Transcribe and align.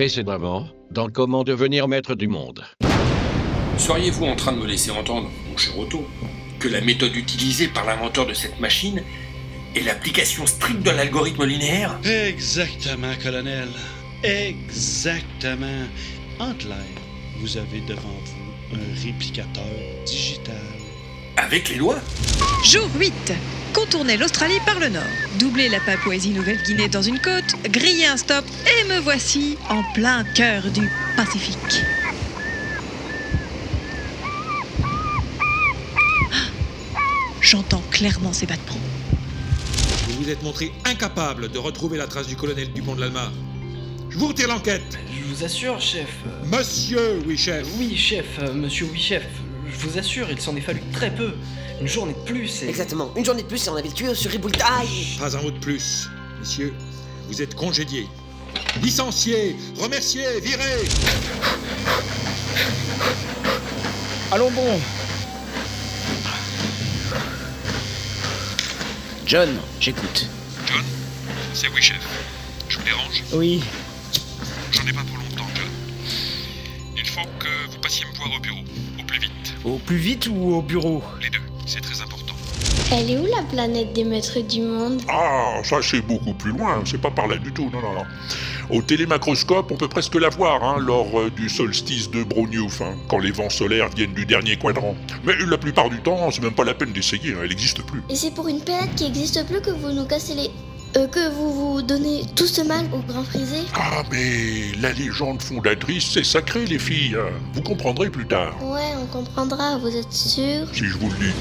Précédemment, 0.00 0.66
dans 0.90 1.10
Comment 1.10 1.44
devenir 1.44 1.86
maître 1.86 2.14
du 2.14 2.26
monde. 2.26 2.64
Seriez-vous 3.76 4.24
en 4.24 4.34
train 4.34 4.52
de 4.52 4.56
me 4.56 4.66
laisser 4.66 4.90
entendre, 4.90 5.28
mon 5.46 5.58
cher 5.58 5.78
Otto, 5.78 6.06
que 6.58 6.68
la 6.68 6.80
méthode 6.80 7.14
utilisée 7.14 7.68
par 7.68 7.84
l'inventeur 7.84 8.24
de 8.24 8.32
cette 8.32 8.58
machine 8.60 9.02
est 9.76 9.82
l'application 9.82 10.46
stricte 10.46 10.82
de 10.82 10.90
l'algorithme 10.90 11.44
linéaire? 11.44 11.98
Exactement, 12.02 13.12
colonel. 13.22 13.68
Exactement. 14.24 15.84
En 16.38 16.54
clair, 16.54 16.78
vous 17.40 17.58
avez 17.58 17.82
devant 17.82 18.00
vous 18.24 18.76
un 18.76 19.04
réplicateur 19.04 19.64
digital. 20.06 20.54
Avec 21.36 21.68
les 21.68 21.76
doigts 21.76 22.00
Jour 22.64 22.88
8. 22.98 23.34
Contourner 23.74 24.16
l'Australie 24.16 24.58
par 24.66 24.78
le 24.80 24.88
nord. 24.88 25.02
Doubler 25.38 25.68
la 25.68 25.80
Papouasie-Nouvelle-Guinée 25.80 26.88
dans 26.88 27.02
une 27.02 27.20
côte. 27.20 27.54
Griller 27.70 28.06
un 28.06 28.16
stop. 28.16 28.44
Et 28.66 28.88
me 28.88 28.98
voici 28.98 29.56
en 29.68 29.82
plein 29.94 30.24
cœur 30.34 30.64
du 30.70 30.90
Pacifique. 31.16 31.82
Ah, 36.32 36.48
J'entends 37.40 37.82
clairement 37.90 38.32
ces 38.32 38.46
battements. 38.46 38.78
Vous 40.08 40.24
vous 40.24 40.30
êtes 40.30 40.42
montré 40.42 40.72
incapable 40.84 41.48
de 41.50 41.58
retrouver 41.58 41.96
la 41.96 42.06
trace 42.06 42.26
du 42.26 42.36
colonel 42.36 42.72
Dupont 42.72 42.94
de 42.94 43.00
l'Alma. 43.00 43.30
Je 44.10 44.18
vous 44.18 44.28
retire 44.28 44.48
l'enquête. 44.48 44.98
Je 45.16 45.24
vous 45.24 45.44
assure, 45.44 45.80
chef. 45.80 46.08
Monsieur, 46.50 47.22
oui, 47.26 47.36
chef. 47.38 47.64
Oui, 47.78 47.96
chef, 47.96 48.26
euh, 48.40 48.52
monsieur 48.52 48.88
oui, 48.92 48.98
chef. 48.98 49.22
Je 49.70 49.86
vous 49.86 49.98
assure, 49.98 50.30
il 50.30 50.40
s'en 50.40 50.56
est 50.56 50.60
fallu 50.60 50.82
très 50.92 51.14
peu. 51.14 51.34
Une 51.80 51.88
journée 51.88 52.12
de 52.12 52.18
plus 52.30 52.62
et. 52.62 52.68
Exactement. 52.68 53.12
Une 53.16 53.24
journée 53.24 53.42
de 53.42 53.48
plus 53.48 53.66
et 53.66 53.70
on 53.70 53.76
avait 53.76 53.88
le 53.88 53.94
tuyau 53.94 54.14
sur 54.14 54.30
Riboultaï. 54.30 55.16
Pas 55.18 55.36
un 55.36 55.42
mot 55.42 55.50
de 55.50 55.58
plus. 55.58 56.08
Messieurs, 56.38 56.74
vous 57.28 57.40
êtes 57.40 57.54
congédiés. 57.54 58.08
Licenciés, 58.82 59.56
remerciés, 59.78 60.40
virés. 60.40 60.88
Allons 64.32 64.50
bon 64.50 64.80
John, 69.26 69.48
j'écoute. 69.80 70.26
John 70.66 70.84
C'est 71.54 71.68
oui, 71.68 71.80
chef. 71.80 72.00
Je 72.68 72.78
vous 72.78 72.84
dérange? 72.84 73.22
Oui. 73.32 73.62
J'en 74.72 74.86
ai 74.86 74.92
pas 74.92 75.02
pour 75.02 75.16
longtemps, 75.16 75.48
John. 75.54 75.70
Il 76.96 77.08
faut 77.08 77.26
que 77.38 77.59
me 77.98 78.16
voir 78.16 78.30
au 78.36 78.40
bureau, 78.40 78.60
au 78.98 79.02
plus 79.04 79.18
vite. 79.18 79.54
Au 79.64 79.76
plus 79.78 79.96
vite 79.96 80.28
ou 80.28 80.54
au 80.54 80.62
bureau 80.62 81.02
Les 81.20 81.30
deux, 81.30 81.40
c'est 81.66 81.80
très 81.80 82.00
important. 82.00 82.34
Elle 82.92 83.10
est 83.10 83.18
où 83.18 83.26
la 83.26 83.42
planète 83.42 83.92
des 83.92 84.04
maîtres 84.04 84.40
du 84.40 84.62
monde? 84.62 85.00
Ah, 85.08 85.60
ça 85.64 85.76
c'est 85.82 86.00
beaucoup 86.00 86.34
plus 86.34 86.52
loin, 86.52 86.82
c'est 86.84 87.00
pas 87.00 87.10
par 87.10 87.26
là 87.26 87.36
du 87.36 87.52
tout, 87.52 87.70
non, 87.72 87.80
non, 87.80 87.94
non. 87.94 88.04
Au 88.76 88.82
télémacroscope, 88.82 89.72
on 89.72 89.76
peut 89.76 89.88
presque 89.88 90.14
la 90.14 90.28
voir 90.28 90.62
hein, 90.62 90.78
lors 90.78 91.18
euh, 91.18 91.30
du 91.30 91.48
solstice 91.48 92.10
de 92.10 92.22
Brognouf, 92.22 92.80
hein, 92.80 92.94
quand 93.08 93.18
les 93.18 93.32
vents 93.32 93.50
solaires 93.50 93.88
viennent 93.90 94.14
du 94.14 94.26
dernier 94.26 94.56
quadrant. 94.56 94.94
Mais 95.24 95.34
la 95.44 95.58
plupart 95.58 95.90
du 95.90 96.00
temps, 96.00 96.30
c'est 96.30 96.42
même 96.42 96.54
pas 96.54 96.64
la 96.64 96.74
peine 96.74 96.92
d'essayer, 96.92 97.32
hein, 97.32 97.38
elle 97.42 97.48
n'existe 97.48 97.82
plus. 97.82 98.02
Et 98.08 98.14
c'est 98.14 98.32
pour 98.32 98.46
une 98.46 98.60
planète 98.60 98.94
qui 98.94 99.06
existe 99.06 99.44
plus 99.46 99.60
que 99.60 99.70
vous 99.70 99.90
nous 99.92 100.06
cassez 100.06 100.34
les... 100.34 100.50
euh, 100.96 101.06
que 101.06 101.30
vous 101.30 101.52
vous 101.74 101.82
donnez 101.82 102.22
tout 102.36 102.46
ce 102.46 102.62
mal 102.62 102.84
au 102.92 102.98
grand 103.10 103.24
frisé 103.24 103.58
Ah, 103.74 104.02
mais 104.10 104.72
la 104.80 104.92
légende 104.92 105.40
fondatrice, 105.42 106.10
c'est 106.12 106.24
sacré, 106.24 106.64
les 106.66 106.78
filles. 106.78 107.16
Vous 107.54 107.62
comprendrez 107.62 108.10
plus 108.10 108.26
tard, 108.26 108.54
Ouais, 108.62 108.92
on 109.00 109.06
comprendra, 109.06 109.78
vous 109.78 109.94
êtes 109.96 110.12
sûr 110.12 110.66
si 110.72 110.84
je 110.86 110.96
vous 110.98 111.08
le 111.10 111.16
dis. 111.18 111.34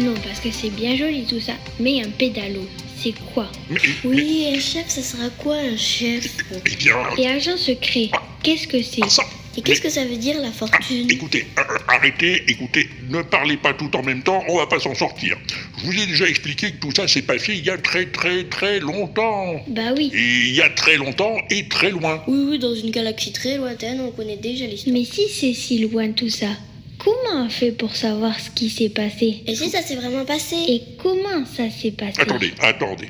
Non, 0.00 0.14
parce 0.24 0.40
que 0.40 0.50
c'est 0.50 0.70
bien 0.70 0.96
joli 0.96 1.24
tout 1.24 1.40
ça. 1.40 1.52
Mais 1.78 2.02
un 2.02 2.08
pédalo, 2.08 2.66
c'est 2.96 3.14
quoi 3.34 3.50
Mais, 3.68 3.80
Oui, 4.04 4.46
un 4.54 4.58
chef, 4.58 4.88
ça 4.88 5.02
sera 5.02 5.28
quoi 5.30 5.56
un 5.56 5.76
chef 5.76 6.26
eh 6.66 6.76
bien, 6.76 6.96
Et 7.18 7.26
agent 7.26 7.58
secret, 7.58 8.08
qu'est-ce 8.42 8.66
que 8.66 8.82
c'est 8.82 9.02
ah, 9.02 9.10
ça. 9.10 9.22
Et 9.58 9.60
qu'est-ce 9.62 9.82
que 9.82 9.90
ça 9.90 10.06
veut 10.06 10.16
dire 10.16 10.40
la 10.40 10.48
Ah, 10.48 10.52
fortune 10.52 11.10
écoutez, 11.10 11.46
euh, 11.58 11.62
arrêtez, 11.88 12.44
écoutez, 12.48 12.88
ne 13.10 13.20
parlez 13.20 13.58
pas 13.58 13.74
tout 13.74 13.94
en 13.94 14.02
même 14.02 14.22
temps, 14.22 14.42
on 14.48 14.56
va 14.56 14.66
pas 14.66 14.80
s'en 14.80 14.94
sortir. 14.94 15.36
Je 15.78 15.84
vous 15.84 15.92
ai 15.92 16.06
déjà 16.06 16.26
expliqué 16.26 16.70
que 16.72 16.78
tout 16.78 16.92
ça 16.96 17.06
s'est 17.06 17.22
passé 17.22 17.54
il 17.54 17.66
y 17.66 17.70
a 17.70 17.76
très 17.76 18.06
très 18.06 18.44
très 18.44 18.80
longtemps. 18.80 19.62
Bah 19.68 19.92
oui. 19.94 20.10
Et 20.14 20.48
il 20.48 20.54
y 20.54 20.62
a 20.62 20.70
très 20.70 20.96
longtemps 20.96 21.36
et 21.50 21.68
très 21.68 21.90
loin. 21.90 22.22
Oui, 22.26 22.46
oui, 22.52 22.58
dans 22.58 22.74
une 22.74 22.90
galaxie 22.90 23.32
très 23.32 23.58
lointaine, 23.58 24.00
on 24.00 24.12
connaît 24.12 24.38
déjà 24.38 24.64
l'histoire. 24.64 24.94
Mais 24.94 25.04
si 25.04 25.28
c'est 25.28 25.52
si 25.52 25.78
loin 25.80 26.10
tout 26.12 26.30
ça, 26.30 26.56
comment 27.02 27.46
on 27.46 27.48
fait 27.48 27.72
pour 27.72 27.96
savoir 27.96 28.38
ce 28.38 28.50
qui 28.50 28.70
s'est 28.70 28.90
passé? 28.90 29.42
Et 29.46 29.54
si 29.54 29.70
ça 29.70 29.82
s'est 29.82 29.96
vraiment 29.96 30.24
passé? 30.24 30.56
Et 30.68 30.82
comment 31.02 31.44
ça 31.46 31.70
s'est 31.70 31.90
passé? 31.92 32.20
Attendez, 32.20 32.52
attendez. 32.60 33.08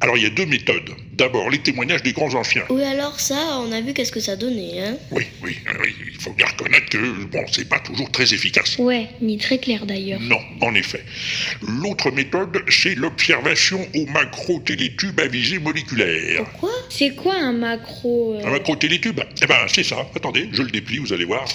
Alors 0.00 0.16
il 0.16 0.24
y 0.24 0.26
a 0.26 0.30
deux 0.30 0.46
méthodes. 0.46 0.90
D'abord, 1.12 1.48
les 1.48 1.58
témoignages 1.58 2.02
des 2.02 2.12
grands 2.12 2.34
anciens. 2.34 2.64
Oui, 2.68 2.82
alors 2.82 3.20
ça, 3.20 3.60
on 3.60 3.70
a 3.70 3.80
vu 3.80 3.94
qu'est-ce 3.94 4.10
que 4.10 4.20
ça 4.20 4.34
donnait, 4.34 4.80
hein 4.82 4.96
Oui, 5.12 5.22
oui, 5.42 5.56
oui, 5.80 5.94
il 6.12 6.20
faut 6.20 6.32
bien 6.32 6.46
reconnaître 6.46 6.90
que, 6.90 7.24
bon, 7.26 7.44
c'est 7.52 7.68
pas 7.68 7.78
toujours 7.78 8.10
très 8.10 8.34
efficace. 8.34 8.76
Ouais, 8.78 9.08
ni 9.22 9.38
très 9.38 9.58
clair 9.58 9.86
d'ailleurs. 9.86 10.20
Non, 10.20 10.40
en 10.60 10.74
effet. 10.74 11.04
L'autre 11.62 12.10
méthode, 12.10 12.64
c'est 12.68 12.96
l'observation 12.96 13.86
au 13.94 14.06
macro-télétube 14.06 15.20
à 15.20 15.28
visée 15.28 15.60
moléculaire. 15.60 16.44
Quoi 16.58 16.72
C'est 16.90 17.14
quoi 17.14 17.36
un 17.36 17.52
macro 17.52 18.34
euh? 18.34 18.46
Un 18.46 18.50
macro-télétube? 18.50 19.20
Eh 19.40 19.46
ben, 19.46 19.66
c'est 19.72 19.84
ça. 19.84 20.06
Attendez, 20.16 20.48
je 20.52 20.62
le 20.62 20.70
déplie, 20.70 20.98
vous 20.98 21.12
allez 21.12 21.24
voir. 21.24 21.46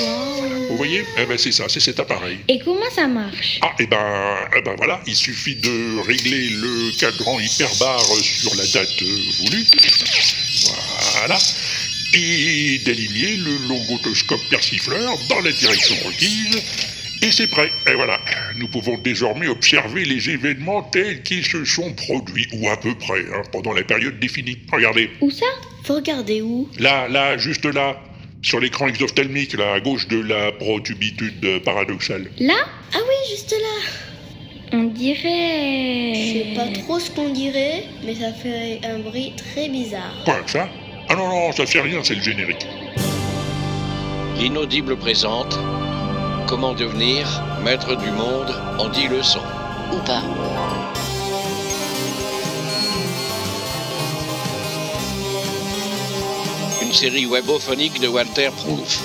Wow. 0.00 0.68
Vous 0.70 0.76
voyez? 0.76 1.04
Eh 1.18 1.26
ben, 1.26 1.38
c'est 1.38 1.52
ça, 1.52 1.64
c'est 1.68 1.80
cet 1.80 2.00
appareil. 2.00 2.38
Et 2.48 2.58
comment 2.58 2.90
ça 2.94 3.06
marche? 3.06 3.58
Ah, 3.62 3.72
et 3.78 3.86
ben, 3.86 4.36
eh 4.56 4.62
ben 4.62 4.74
voilà, 4.76 5.00
il 5.06 5.14
suffit 5.14 5.54
de 5.56 6.00
régler 6.06 6.48
le 6.50 6.98
cadran 6.98 7.38
hyperbare 7.38 8.00
sur 8.22 8.54
la 8.56 8.64
date 8.66 9.02
voulue. 9.38 9.64
Voilà. 11.18 11.38
Et 12.14 12.80
d'aligner 12.84 13.36
le 13.36 13.68
longotoscope 13.68 14.40
persifleur 14.50 15.16
dans 15.28 15.40
la 15.40 15.52
direction 15.52 15.96
requise. 16.06 16.62
Et 17.22 17.32
c'est 17.32 17.46
prêt. 17.46 17.70
Et 17.88 17.94
voilà. 17.94 18.20
Nous 18.56 18.68
pouvons 18.68 18.98
désormais 18.98 19.48
observer 19.48 20.04
les 20.04 20.30
événements 20.30 20.82
tels 20.82 21.22
qu'ils 21.22 21.44
se 21.44 21.64
sont 21.64 21.92
produits, 21.92 22.48
ou 22.52 22.68
à 22.68 22.76
peu 22.76 22.94
près, 22.94 23.20
hein, 23.34 23.42
pendant 23.50 23.72
la 23.72 23.82
période 23.82 24.18
définie. 24.20 24.58
Regardez. 24.72 25.10
Où 25.20 25.30
ça? 25.30 25.46
Faut 25.84 25.94
regarder 25.94 26.42
où? 26.42 26.68
Là, 26.78 27.08
là, 27.08 27.38
juste 27.38 27.64
là. 27.64 28.00
Sur 28.44 28.60
l'écran 28.60 28.88
exophthalmique, 28.88 29.56
là, 29.56 29.72
à 29.72 29.80
gauche 29.80 30.06
de 30.06 30.20
la 30.20 30.52
protubitude 30.52 31.62
paradoxale. 31.64 32.30
Là? 32.38 32.54
Ah 32.92 32.98
oui, 32.98 33.30
juste 33.30 33.52
là. 33.52 34.76
On 34.76 34.84
dirait. 34.84 36.12
Je 36.14 36.32
sais 36.32 36.54
pas 36.54 36.68
trop 36.82 37.00
ce 37.00 37.10
qu'on 37.10 37.30
dirait, 37.30 37.84
mais 38.04 38.14
ça 38.14 38.34
fait 38.34 38.80
un 38.84 38.98
bruit 38.98 39.32
très 39.34 39.70
bizarre. 39.70 40.22
Quoi, 40.26 40.42
ça? 40.46 40.68
Ah 41.08 41.16
non, 41.16 41.26
non, 41.26 41.52
ça 41.52 41.64
fait 41.64 41.80
rien, 41.80 42.00
c'est 42.02 42.16
le 42.16 42.22
générique. 42.22 42.66
L'inaudible 44.38 44.96
présente 44.98 45.58
Comment 46.46 46.74
devenir 46.74 47.26
maître 47.64 47.96
du 47.96 48.10
monde 48.10 48.54
en 48.78 48.90
10 48.90 49.08
leçons. 49.08 49.40
Ou 49.90 49.96
pas 50.04 50.22
série 56.94 57.26
webophonique 57.26 58.00
de 58.00 58.06
Walter 58.06 58.50
Proof. 58.50 59.00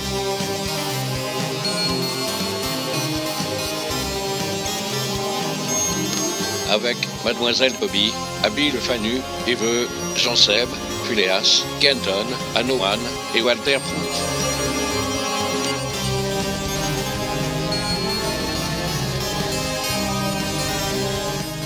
Avec 6.69 6.97
Mademoiselle 7.25 7.74
Bobby, 7.80 8.13
Abby 8.44 8.69
Le 8.69 8.80
Fanu, 8.80 9.21
Eveux, 9.47 9.88
Jean-Seb, 10.15 10.69
Phileas, 11.06 11.63
Kenton, 11.80 12.27
Anoan 12.56 13.00
et 13.33 13.41
Walter 13.41 13.80
Proof. 13.80 14.39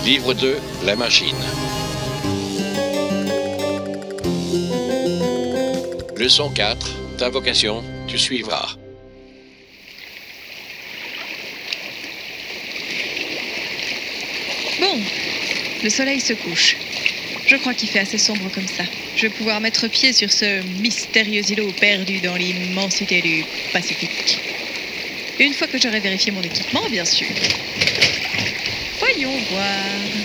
Livre 0.06 0.34
2, 0.34 0.58
La 0.86 0.96
machine. 0.96 1.36
Leçon 6.24 6.50
4. 6.52 7.18
Ta 7.18 7.28
vocation, 7.28 7.84
tu 8.08 8.18
suivras. 8.18 8.78
Bon, 14.80 15.02
le 15.84 15.90
soleil 15.90 16.22
se 16.22 16.32
couche. 16.32 16.78
Je 17.46 17.58
crois 17.58 17.74
qu'il 17.74 17.90
fait 17.90 18.00
assez 18.00 18.18
sombre 18.18 18.50
comme 18.56 18.70
ça. 18.70 18.86
Je 19.18 19.24
vais 19.24 19.34
pouvoir 19.34 19.60
mettre 19.60 19.90
pied 19.90 20.14
sur 20.14 20.32
ce 20.32 20.62
mystérieux 20.82 21.44
îlot 21.52 21.74
perdu 21.78 22.22
dans 22.22 22.38
l'immensité 22.38 23.22
du 23.22 23.44
Pacifique. 23.74 24.40
Une 25.42 25.54
fois 25.54 25.68
que 25.68 25.78
j'aurai 25.78 26.00
vérifié 26.00 26.32
mon 26.32 26.42
équipement, 26.42 26.88
bien 26.90 27.04
sûr. 27.04 27.28
Voyons 29.02 29.38
voir. 29.52 30.23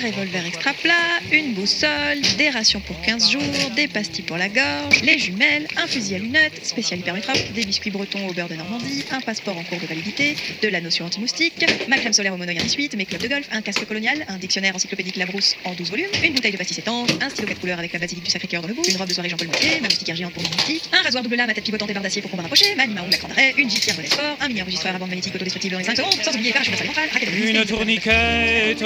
Revolver 0.00 0.46
extra 0.46 0.72
plat, 0.72 1.20
une 1.30 1.54
boussole, 1.54 2.20
des 2.38 2.48
rations 2.48 2.80
pour 2.80 3.00
15 3.02 3.30
jours, 3.30 3.70
des 3.76 3.86
pastilles 3.86 4.24
pour 4.24 4.36
la 4.36 4.48
gorge, 4.48 5.02
les 5.02 5.18
jumelles, 5.18 5.66
un 5.76 5.86
fusil 5.86 6.14
à 6.14 6.18
lunettes, 6.18 6.64
spécial 6.64 7.00
hypermétrope, 7.00 7.38
des 7.54 7.64
biscuits 7.64 7.90
bretons 7.90 8.26
au 8.26 8.32
beurre 8.32 8.48
de 8.48 8.54
Normandie, 8.54 9.04
un 9.10 9.20
passeport 9.20 9.56
en 9.56 9.62
cours 9.62 9.78
de 9.78 9.86
validité, 9.86 10.36
de 10.62 10.68
la 10.68 10.80
notion 10.80 11.04
anti-moustique, 11.04 11.66
ma 11.88 11.98
crème 11.98 12.12
solaire 12.12 12.34
au 12.34 12.36
monoïen 12.36 12.62
18, 12.62 12.96
mes 12.96 13.04
clubs 13.04 13.20
de 13.20 13.28
golf, 13.28 13.46
un 13.52 13.60
casque 13.60 13.86
colonial, 13.86 14.24
un 14.28 14.38
dictionnaire 14.38 14.74
encyclopédique 14.74 15.16
Labrousse 15.16 15.56
en 15.64 15.74
12 15.74 15.90
volumes, 15.90 16.06
une 16.24 16.32
bouteille 16.32 16.52
de 16.52 16.56
pastis 16.56 16.78
étanche, 16.78 17.10
un 17.20 17.28
stylo 17.28 17.48
4 17.48 17.60
couleurs 17.60 17.78
avec 17.78 17.92
la 17.92 17.98
basilique 17.98 18.24
du 18.24 18.30
Sacré-Cœur 18.30 18.62
dans 18.62 18.68
le 18.68 18.74
bout, 18.74 18.88
une 18.88 18.96
robe 18.96 19.08
de 19.08 19.14
soirée 19.14 19.28
Jean-Paul 19.28 19.48
ma 19.82 19.88
moustiquaire 19.88 20.16
géante 20.16 20.32
pour 20.32 20.42
moustiques, 20.42 20.88
un 20.92 21.02
rasoir 21.02 21.22
double 21.22 21.36
lame 21.36 21.50
à 21.50 21.54
tête 21.54 21.64
pivotante 21.64 21.90
et 21.90 21.94
barre 21.94 22.02
d'acier 22.02 22.22
pour 22.22 22.30
combat 22.30 22.42
rapproché, 22.44 22.74
ma 22.74 22.86
lima 22.86 23.02
ou 23.02 23.10
la 23.10 23.18
grande 23.18 23.32
arrêt, 23.32 23.54
une 23.58 23.68
gifle 23.68 23.92
volet 23.92 24.08
sport, 24.08 24.36
un 24.40 24.48
mini 24.48 24.62
enregistreur 24.62 24.94
à 24.94 24.98
bande 24.98 25.10
magnétique 25.10 25.34
autodestructible 25.34 25.72
dans 25.72 25.78
les 25.78 25.84
5 25.84 25.96
secondes, 25.96 26.22
sans 26.22 26.34
oublier 26.34 26.52
parachute 26.52 26.76
central, 26.76 27.08
raquette 27.12 27.30
de 27.30 27.36
Une 27.36 27.64
tourniquette 27.64 28.84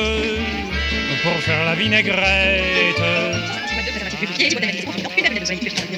pour 1.25 1.43
faire 1.43 1.65
la 1.65 1.75
vinaigrette. 1.75 3.01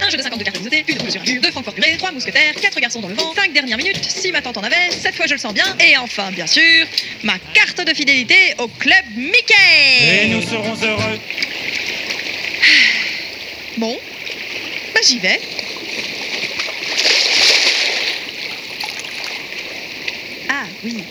un 0.01 0.11
jeu 0.11 0.17
de 0.17 0.23
52 0.23 0.45
cartes 0.45 0.63
notées, 0.63 0.85
une 0.87 1.11
sur 1.11 1.21
deux 1.21 1.51
francs 1.51 1.75
purée, 1.75 1.97
trois 1.99 2.13
mousquetaires, 2.13 2.55
quatre 2.55 2.79
garçons 2.79 3.01
dans 3.01 3.09
le 3.09 3.15
vent, 3.15 3.35
cinq 3.35 3.53
dernières 3.53 3.77
minutes, 3.77 4.05
si 4.05 4.31
ma 4.31 4.41
tante 4.41 4.59
en 4.59 4.63
avait, 4.63 4.91
cette 4.91 5.17
fois 5.17 5.27
je 5.27 5.33
le 5.33 5.39
sens 5.39 5.53
bien, 5.53 5.65
et 5.85 5.97
enfin, 5.97 6.31
bien 6.31 6.47
sûr, 6.47 6.87
ma 7.25 7.39
carte 7.55 7.85
de 7.85 7.93
fidélité 7.93 8.37
au 8.59 8.69
club 8.69 9.05
Mickey 9.17 10.23
Et 10.23 10.29
nous 10.29 10.43
serons 10.43 10.75
heureux. 10.83 11.19
Bon, 13.79 13.95
bah 14.95 15.01
j'y 15.07 15.19
vais. 15.19 15.39
Ah 20.49 20.65
oui, 20.83 21.05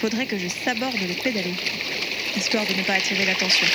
faudrait 0.00 0.26
que 0.26 0.38
je 0.38 0.46
saborde 0.46 0.94
le 0.94 1.14
pédalo, 1.14 1.50
histoire 2.36 2.66
de 2.66 2.74
ne 2.74 2.82
pas 2.82 2.94
attirer 2.94 3.24
l'attention. 3.24 3.66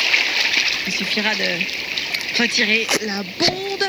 Il 0.88 0.94
suffira 0.94 1.34
de 1.36 2.42
retirer 2.42 2.88
la 3.06 3.24
bonde. 3.40 3.84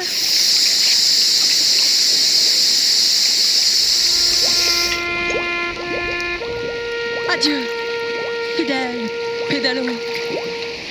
Adieu, 7.31 7.61
fidèle 8.57 9.09
pédalo. 9.49 9.87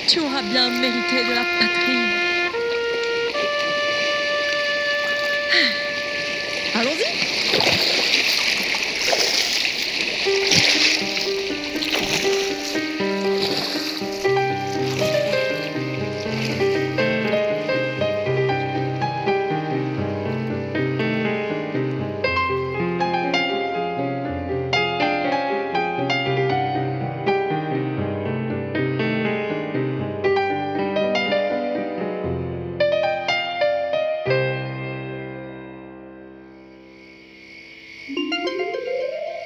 Tu 0.08 0.20
auras 0.20 0.42
bien 0.42 0.70
mérité 0.70 1.24
de 1.24 1.34
la 1.34 1.44
patrie. 1.58 2.11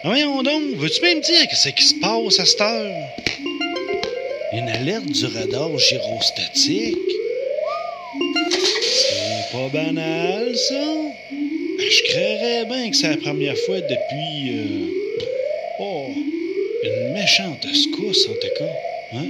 Voyons 0.07 0.41
donc, 0.45 0.77
veux-tu 0.77 1.03
même 1.03 1.21
dire 1.21 1.49
que 1.49 1.57
c'est 1.57 1.73
qui 1.73 1.83
se 1.83 1.95
passe 1.97 2.39
à 2.39 2.47
cette 2.47 2.61
heure? 2.61 3.09
Une 4.53 4.69
alerte 4.69 5.07
du 5.07 5.27
radar 5.27 5.77
gyrostatique? 5.77 6.97
C'est 8.93 9.51
pas 9.51 9.69
banal, 9.73 10.57
ça? 10.57 10.85
Je 11.81 12.03
créerais 12.05 12.65
bien 12.67 12.89
que 12.89 12.97
c'est 12.97 13.09
la 13.09 13.17
première 13.17 13.59
fois 13.59 13.81
depuis... 13.81 14.53
euh, 14.53 14.93
Oh, 15.81 16.07
une 16.85 17.13
méchante 17.13 17.67
secousse, 17.67 18.29
en 18.29 18.35
tout 18.35 18.55
cas. 18.57 18.73
Hein? 19.13 19.27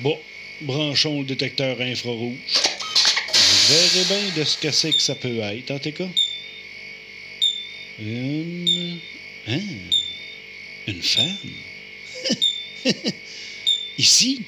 Bon, 0.00 0.18
branchons 0.60 1.20
le 1.20 1.24
détecteur 1.24 1.80
infrarouge. 1.80 2.34
Je 3.32 3.72
verrai 3.72 4.04
bien 4.08 4.36
de 4.36 4.44
ce 4.44 4.58
que 4.58 4.70
c'est 4.70 4.92
que 4.92 5.00
ça 5.00 5.14
peut 5.14 5.40
être, 5.40 5.70
en 5.70 5.78
tout 5.78 5.92
cas. 5.92 6.04
Une. 7.98 8.98
Hein? 9.48 9.60
Une 10.86 11.02
femme? 11.02 11.54
Ici? 13.98 14.42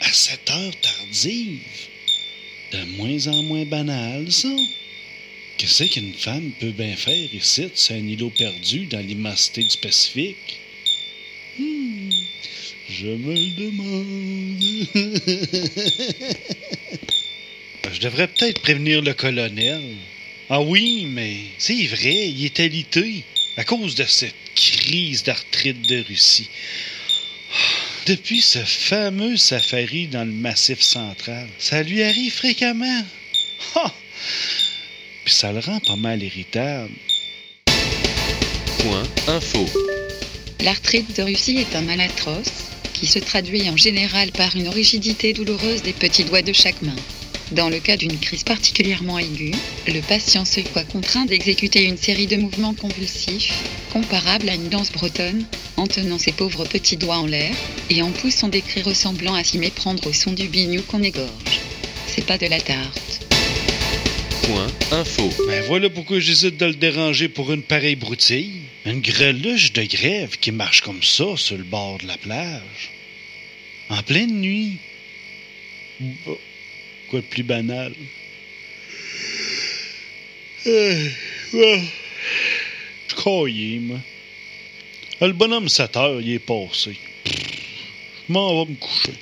À 0.00 0.12
cette 0.12 0.48
heure 0.50 0.72
tardive? 0.80 1.58
De 2.72 2.84
moins 2.96 3.26
en 3.26 3.42
moins 3.42 3.64
banal, 3.64 4.30
ça? 4.30 4.54
Qu'est-ce 5.58 5.84
qu'une 5.84 6.14
femme 6.14 6.52
peut 6.60 6.70
bien 6.70 6.96
faire 6.96 7.34
ici, 7.34 7.68
c'est 7.74 7.94
un 7.94 8.08
îlot 8.08 8.30
perdu 8.30 8.86
dans 8.86 8.98
l'immensité 8.98 9.62
du 9.62 9.76
Pacifique? 9.78 10.58
Hmm, 11.58 12.10
je 12.88 13.06
me 13.06 13.34
le 13.34 13.50
demande. 13.56 14.62
Je 17.92 18.00
devrais 18.00 18.26
peut-être 18.26 18.62
prévenir 18.62 19.02
le 19.02 19.12
colonel. 19.12 19.82
Ah 20.54 20.60
oui, 20.60 21.06
mais 21.08 21.36
c'est 21.56 21.86
vrai, 21.86 22.28
il 22.28 22.44
est 22.44 22.60
alité 22.60 23.24
à 23.56 23.64
cause 23.64 23.94
de 23.94 24.04
cette 24.04 24.34
crise 24.54 25.22
d'arthrite 25.22 25.88
de 25.88 26.04
Russie. 26.06 26.50
Depuis 28.04 28.42
ce 28.42 28.58
fameux 28.58 29.38
safari 29.38 30.08
dans 30.08 30.26
le 30.26 30.32
massif 30.32 30.82
central, 30.82 31.48
ça 31.58 31.82
lui 31.82 32.02
arrive 32.02 32.34
fréquemment. 32.34 33.02
Ah! 33.76 33.94
Puis 35.24 35.32
ça 35.32 35.52
le 35.52 35.60
rend 35.60 35.80
pas 35.80 35.96
mal 35.96 36.22
irritable. 36.22 36.92
Point 38.80 39.08
info. 39.28 39.64
L'arthrite 40.60 41.16
de 41.16 41.22
Russie 41.22 41.60
est 41.60 41.74
un 41.74 41.80
mal 41.80 42.02
atroce 42.02 42.68
qui 42.92 43.06
se 43.06 43.20
traduit 43.20 43.70
en 43.70 43.78
général 43.78 44.30
par 44.32 44.54
une 44.54 44.68
rigidité 44.68 45.32
douloureuse 45.32 45.80
des 45.80 45.94
petits 45.94 46.24
doigts 46.24 46.42
de 46.42 46.52
chaque 46.52 46.82
main. 46.82 46.96
Dans 47.52 47.68
le 47.68 47.80
cas 47.80 47.98
d'une 47.98 48.18
crise 48.18 48.44
particulièrement 48.44 49.18
aiguë, 49.18 49.52
le 49.86 50.00
patient 50.00 50.46
se 50.46 50.60
voit 50.72 50.84
contraint 50.84 51.26
d'exécuter 51.26 51.84
une 51.84 51.98
série 51.98 52.26
de 52.26 52.36
mouvements 52.36 52.72
convulsifs, 52.72 53.52
comparables 53.92 54.48
à 54.48 54.54
une 54.54 54.70
danse 54.70 54.90
bretonne, 54.90 55.44
en 55.76 55.86
tenant 55.86 56.18
ses 56.18 56.32
pauvres 56.32 56.64
petits 56.64 56.96
doigts 56.96 57.18
en 57.18 57.26
l'air 57.26 57.52
et 57.90 58.00
en 58.00 58.10
poussant 58.10 58.48
des 58.48 58.62
cris 58.62 58.80
ressemblant 58.80 59.34
à 59.34 59.44
s'y 59.44 59.58
méprendre 59.58 60.06
au 60.06 60.14
son 60.14 60.32
du 60.32 60.48
bignou 60.48 60.80
qu'on 60.80 61.02
égorge. 61.02 61.60
C'est 62.06 62.24
pas 62.24 62.38
de 62.38 62.46
la 62.46 62.58
tarte. 62.58 63.26
Point 64.44 64.72
info. 64.90 65.28
Ben 65.46 65.62
voilà 65.66 65.90
pourquoi 65.90 66.20
j'hésite 66.20 66.56
de 66.56 66.66
le 66.66 66.74
déranger 66.74 67.28
pour 67.28 67.52
une 67.52 67.62
pareille 67.62 67.96
broutille. 67.96 68.62
Une 68.86 69.02
greluche 69.02 69.74
de 69.74 69.82
grève 69.82 70.38
qui 70.38 70.52
marche 70.52 70.80
comme 70.80 71.02
ça 71.02 71.36
sur 71.36 71.58
le 71.58 71.64
bord 71.64 71.98
de 71.98 72.06
la 72.06 72.16
plage. 72.16 72.92
En 73.90 74.02
pleine 74.02 74.40
nuit. 74.40 74.78
Bah, 76.00 76.32
Quoi 77.12 77.20
de 77.20 77.26
plus 77.26 77.42
banal? 77.42 77.92
Euh, 80.66 81.08
ah, 81.52 81.80
Je 83.06 83.14
croyais, 83.14 83.80
moi. 83.80 83.98
Ah, 85.20 85.26
Le 85.26 85.34
bonhomme 85.34 85.68
7 85.68 85.94
heures, 85.98 86.22
il 86.22 86.32
est 86.32 86.38
passé. 86.38 86.96
Je 87.26 88.32
m'en 88.32 88.64
vais 88.64 88.70
me 88.70 88.76
coucher. 88.76 89.12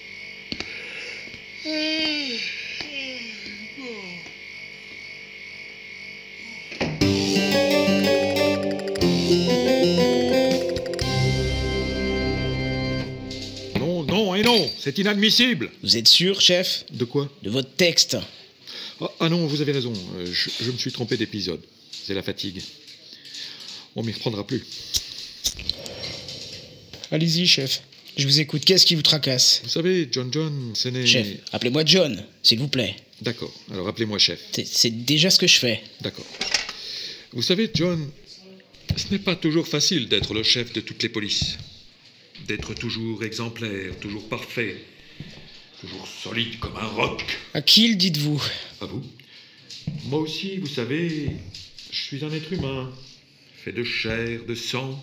C'est 14.91 14.99
inadmissible. 15.03 15.71
Vous 15.85 15.97
êtes 15.97 16.09
sûr, 16.09 16.41
chef? 16.41 16.85
De 16.93 17.05
quoi? 17.05 17.31
De 17.43 17.51
votre 17.51 17.71
texte 17.71 18.17
ah, 19.01 19.11
ah 19.21 19.29
non, 19.29 19.47
vous 19.47 19.61
avez 19.61 19.73
raison, 19.73 19.93
euh, 20.17 20.27
je, 20.27 20.51
je 20.61 20.71
me 20.71 20.77
suis 20.77 20.91
trompé 20.93 21.17
d'épisode. 21.17 21.61
C'est 21.91 22.13
la 22.13 22.23
fatigue. 22.23 22.61
On 23.95 24.03
m'y 24.03 24.13
reprendra 24.13 24.47
plus. 24.47 24.63
Allez-y, 27.13 27.47
chef. 27.47 27.83
Je 28.19 28.27
vous 28.27 28.41
écoute. 28.41 28.65
Qu'est-ce 28.65 28.85
qui 28.85 28.97
vous 28.97 29.03
tracasse? 29.03 29.61
Vous 29.63 29.71
savez, 29.71 30.09
John 30.11 30.29
John, 30.33 30.73
ce 30.75 30.89
n'est... 30.89 31.07
Chef, 31.07 31.27
appelez-moi 31.53 31.85
John, 31.87 32.23
s'il 32.43 32.59
vous 32.59 32.69
plaît. 32.69 32.97
D'accord, 33.23 33.53
alors 33.71 33.89
appelez-moi 33.89 34.19
chef. 34.19 34.41
C'est 34.65 35.05
déjà 35.05 35.31
ce 35.31 35.39
que 35.39 35.47
je 35.47 35.59
fais. 35.59 35.81
D'accord. 36.01 36.27
Vous 37.33 37.43
savez, 37.43 37.71
John, 37.73 38.11
Ce 38.97 39.07
n'est 39.13 39.21
pas 39.21 39.37
toujours 39.37 39.69
facile 39.69 40.09
d'être 40.09 40.35
le 40.35 40.43
chef 40.43 40.73
de 40.73 40.81
toutes 40.81 41.03
les 41.03 41.09
polices. 41.09 41.57
D'être 42.47 42.75
toujours 42.75 43.23
exemplaire, 43.23 43.99
toujours 44.01 44.29
parfait, 44.29 44.85
toujours 45.81 46.07
solide 46.07 46.59
comme 46.59 46.77
un 46.77 46.87
roc. 46.87 47.25
À 47.55 47.63
qui 47.63 47.89
le 47.89 47.95
dites-vous? 47.95 48.43
À 48.81 48.87
vous. 48.87 49.03
Moi 50.07 50.21
aussi, 50.21 50.59
vous 50.59 50.67
savez, 50.67 51.31
je 51.91 52.01
suis 52.01 52.25
un 52.25 52.33
être 52.33 52.53
humain, 52.53 52.91
fait 53.65 53.73
de 53.73 53.85
chair, 53.85 54.45
de 54.45 54.55
sang 54.55 55.01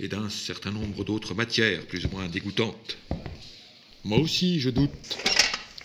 et 0.00 0.08
d'un 0.08 0.28
certain 0.28 0.70
nombre 0.70 1.04
d'autres 1.04 1.34
matières 1.34 1.86
plus 1.86 2.04
ou 2.06 2.08
moins 2.10 2.28
dégoûtantes. 2.28 2.98
Moi 4.04 4.18
aussi, 4.18 4.60
je 4.60 4.70
doute. 4.70 4.90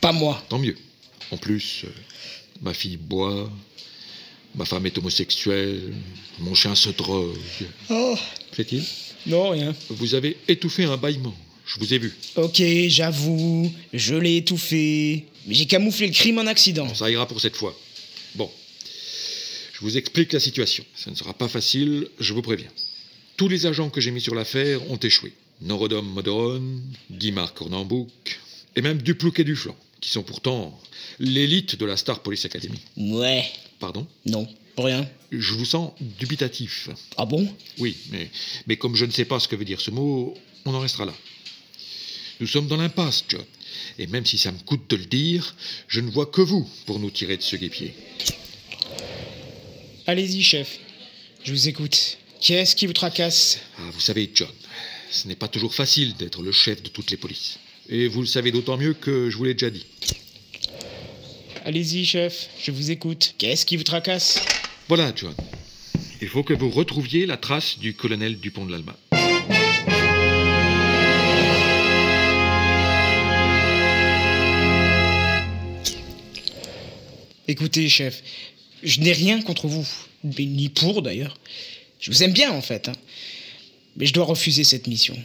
Pas 0.02 0.12
moi. 0.12 0.44
Tant 0.50 0.60
mieux. 0.60 0.76
En 1.32 1.38
plus, 1.38 1.86
euh, 1.86 1.90
ma 2.62 2.74
fille 2.74 2.98
boit, 2.98 3.52
ma 4.56 4.66
femme 4.66 4.86
est 4.86 4.98
homosexuelle, 4.98 5.94
mon 6.40 6.56
chien 6.56 6.76
se 6.76 6.90
drogue. 6.90 7.38
Oh 7.90 8.18
Plaît-il? 8.52 8.84
Non, 9.26 9.50
rien. 9.50 9.76
Vous 9.90 10.16
avez 10.16 10.38
étouffé 10.48 10.86
un 10.86 10.98
bâillement. 10.98 11.36
Je 11.66 11.80
vous 11.80 11.94
ai 11.94 12.00
vu. 12.00 12.16
Ok, 12.36 12.62
j'avoue, 12.88 13.72
je 13.94 14.16
l'ai 14.16 14.38
étouffé. 14.38 15.26
Mais 15.46 15.54
j'ai 15.54 15.68
camouflé 15.68 16.08
le 16.08 16.14
crime 16.14 16.40
en 16.40 16.48
accident. 16.48 16.92
Ça 16.96 17.12
ira 17.12 17.28
pour 17.28 17.40
cette 17.40 17.56
fois. 17.56 17.78
Bon. 18.36 18.50
Je 19.74 19.82
vous 19.82 19.98
explique 19.98 20.34
la 20.34 20.40
situation. 20.40 20.84
Ça 20.96 21.12
ne 21.12 21.16
sera 21.16 21.34
pas 21.34 21.48
facile, 21.48 22.08
je 22.20 22.34
vous 22.34 22.42
préviens. 22.42 22.72
Tous 23.38 23.48
les 23.48 23.66
agents 23.66 23.90
que 23.90 24.02
j'ai 24.02 24.12
mis 24.12 24.20
sur 24.20 24.36
l'affaire 24.36 24.82
ont 24.92 24.98
échoué. 24.98 25.32
Norodom 25.62 26.06
Modoron, 26.06 26.82
Guimard 27.12 27.54
Cornambouc, 27.54 28.10
et 28.76 28.82
même 28.82 29.02
Duplouc 29.02 29.40
et 29.40 29.44
Duflan, 29.44 29.76
qui 30.02 30.10
sont 30.10 30.24
pourtant 30.24 30.80
l'élite 31.20 31.78
de 31.78 31.86
la 31.86 31.98
Star 31.98 32.22
Police 32.22 32.46
Academy. 32.46 32.80
Ouais. 32.98 33.46
Pardon 33.80 34.06
Non, 34.26 34.48
rien. 34.78 35.10
Je 35.32 35.54
vous 35.54 35.66
sens 35.66 35.94
dubitatif. 36.20 36.90
Ah 37.18 37.26
bon? 37.26 37.48
Oui, 37.78 37.96
mais, 38.12 38.30
mais 38.68 38.78
comme 38.78 38.96
je 38.96 39.06
ne 39.06 39.12
sais 39.12 39.26
pas 39.26 39.40
ce 39.40 39.48
que 39.48 39.56
veut 39.56 39.66
dire 39.66 39.80
ce 39.80 39.92
mot, 39.92 40.36
on 40.66 40.74
en 40.74 40.80
restera 40.80 41.06
là. 41.06 41.14
Nous 42.40 42.48
sommes 42.48 42.68
dans 42.68 42.78
l'impasse, 42.78 43.24
John. 43.28 43.44
Et 43.98 44.08
même 44.08 44.26
si 44.26 44.38
ça 44.38 44.52
me 44.52 44.60
coûte 44.60 44.90
de 44.90 44.96
le 44.96 45.06
dire, 45.06 45.56
je 45.88 46.02
ne 46.02 46.10
vois 46.10 46.26
que 46.26 46.42
vous 46.42 46.68
pour 46.86 47.00
nous 47.00 47.12
tirer 47.12 47.38
de 47.38 47.42
ce 47.42 47.56
guépier. 47.56 47.94
Allez-y, 50.08 50.42
chef. 50.42 50.80
Je 51.44 51.52
vous 51.52 51.68
écoute. 51.68 52.18
Qu'est-ce 52.42 52.76
qui 52.76 52.88
vous 52.88 52.94
tracasse? 52.94 53.60
Ah, 53.78 53.90
vous 53.92 54.00
savez, 54.00 54.30
John, 54.34 54.48
ce 55.12 55.28
n'est 55.28 55.36
pas 55.36 55.48
toujours 55.48 55.74
facile 55.74 56.16
d'être 56.16 56.42
le 56.42 56.52
chef 56.52 56.82
de 56.82 56.90
toutes 56.90 57.12
les 57.12 57.18
polices. 57.18 57.60
Et 57.90 58.08
vous 58.08 58.22
le 58.22 58.28
savez 58.28 58.52
d'autant 58.52 58.78
mieux 58.78 58.94
que 58.94 59.30
je 59.30 59.38
vous 59.38 59.44
l'ai 59.44 59.54
déjà 59.54 59.70
dit. 59.70 59.86
Allez-y, 61.70 62.04
chef. 62.04 62.50
Je 62.60 62.72
vous 62.72 62.90
écoute. 62.90 63.36
Qu'est-ce 63.38 63.64
qui 63.64 63.78
vous 63.78 63.84
tracasse? 63.84 64.44
Voilà, 64.88 65.14
John. 65.16 65.36
Il 66.20 66.28
faut 66.28 66.42
que 66.42 66.56
vous 66.56 66.72
retrouviez 66.72 67.28
la 67.28 67.38
trace 67.38 67.78
du 67.78 67.94
colonel 67.94 68.40
Dupont 68.40 68.66
de 68.66 68.72
l'Alma. 68.72 68.98
Écoutez, 77.48 77.88
chef, 77.88 78.24
je 78.82 79.02
n'ai 79.02 79.12
rien 79.12 79.40
contre 79.44 79.68
vous, 79.68 79.88
ni 80.24 80.70
pour 80.70 81.04
d'ailleurs. 81.04 81.38
Je 82.00 82.10
vous 82.10 82.24
aime 82.24 82.34
bien 82.34 82.52
en 82.52 82.64
fait, 82.64 82.90
hein. 82.90 82.96
mais 83.96 84.08
je 84.08 84.14
dois 84.14 84.26
refuser 84.26 84.64
cette 84.64 84.88
mission. 84.88 85.16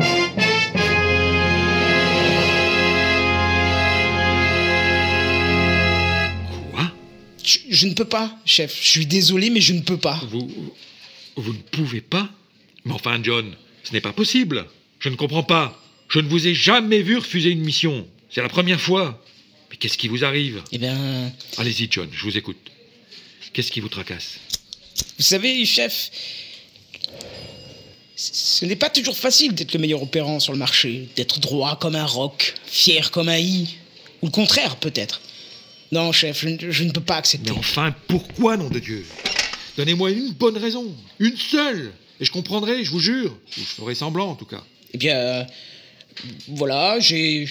Je, 7.74 7.86
ne 7.86 7.94
peux 7.94 8.04
pas, 8.04 8.36
chef. 8.44 8.78
Je 8.82 8.88
suis 8.88 9.06
désolé, 9.06 9.50
mais 9.50 9.60
je 9.60 9.72
ne 9.72 9.80
peux 9.80 9.98
pas. 9.98 10.20
Vous, 10.30 10.50
vous 11.36 11.52
ne 11.52 11.58
pouvez 11.58 12.00
pas 12.00 12.30
Mais 12.84 12.92
enfin, 12.92 13.20
John, 13.22 13.54
ce 13.82 13.92
n'est 13.92 14.00
pas 14.00 14.12
possible. 14.12 14.66
Je 15.00 15.08
ne 15.08 15.16
comprends 15.16 15.42
pas. 15.42 15.80
Je 16.08 16.20
ne 16.20 16.28
vous 16.28 16.46
ai 16.46 16.54
jamais 16.54 17.02
vu 17.02 17.18
refuser 17.18 17.50
une 17.50 17.62
mission. 17.62 18.06
C'est 18.30 18.42
la 18.42 18.48
première 18.48 18.80
fois. 18.80 19.22
Mais 19.70 19.76
qu'est-ce 19.76 19.98
qui 19.98 20.08
vous 20.08 20.24
arrive 20.24 20.62
Eh 20.72 20.78
bien, 20.78 21.32
Allez-y, 21.58 21.88
John, 21.90 22.08
je 22.12 22.22
vous 22.22 22.36
écoute. 22.36 22.58
Qu'est-ce 23.52 23.70
qui 23.70 23.80
vous 23.80 23.88
tracasse 23.88 24.38
vous 25.16 25.24
savez, 25.24 25.64
chef, 25.64 26.10
ce 28.16 28.64
n'est 28.64 28.76
pas 28.76 28.90
toujours 28.90 29.16
facile 29.16 29.54
d'être 29.54 29.74
le 29.74 29.80
meilleur 29.80 30.02
opérant 30.02 30.40
sur 30.40 30.52
le 30.52 30.58
marché, 30.58 31.08
d'être 31.16 31.40
droit 31.40 31.78
comme 31.78 31.94
un 31.96 32.06
roc, 32.06 32.54
fier 32.66 33.10
comme 33.10 33.28
un 33.28 33.38
i, 33.38 33.76
ou 34.22 34.26
le 34.26 34.32
contraire 34.32 34.76
peut-être. 34.76 35.20
Non, 35.92 36.12
chef, 36.12 36.40
je, 36.40 36.48
ne- 36.48 36.70
je 36.70 36.84
ne 36.84 36.90
peux 36.92 37.00
pas 37.00 37.16
accepter. 37.16 37.50
Mais 37.50 37.56
enfin, 37.56 37.94
pourquoi, 38.08 38.56
nom 38.56 38.68
de 38.68 38.78
Dieu? 38.78 39.04
Donnez-moi 39.76 40.10
une 40.10 40.30
bonne 40.32 40.56
raison. 40.56 40.94
Une 41.18 41.36
seule. 41.36 41.92
Et 42.20 42.24
je 42.24 42.30
comprendrai, 42.32 42.84
je 42.84 42.90
vous 42.90 43.00
jure. 43.00 43.30
Ou 43.32 43.60
je 43.60 43.64
ferai 43.64 43.94
semblant, 43.94 44.30
en 44.30 44.34
tout 44.34 44.44
cas. 44.46 44.62
Eh 44.92 44.98
bien, 44.98 45.16
euh, 45.16 45.44
voilà, 46.48 46.98
j'ai. 47.00 47.46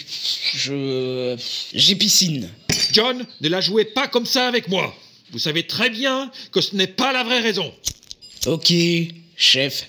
Je. 0.55 1.35
J'ai 1.73 1.95
piscine. 1.95 2.49
John, 2.91 3.25
ne 3.41 3.49
la 3.49 3.61
jouez 3.61 3.85
pas 3.85 4.07
comme 4.07 4.25
ça 4.25 4.47
avec 4.47 4.67
moi. 4.67 4.95
Vous 5.31 5.39
savez 5.39 5.65
très 5.67 5.89
bien 5.89 6.31
que 6.51 6.61
ce 6.61 6.75
n'est 6.75 6.87
pas 6.87 7.11
la 7.11 7.23
vraie 7.23 7.41
raison. 7.41 7.73
Ok, 8.45 8.71
chef. 9.35 9.87